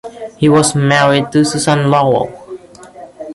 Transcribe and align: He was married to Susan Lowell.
He 0.37 0.49
was 0.49 0.73
married 0.73 1.31
to 1.33 1.45
Susan 1.45 1.91
Lowell. 1.91 2.57